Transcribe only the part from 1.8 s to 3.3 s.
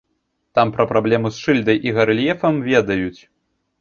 і гарэльефам ведаюць.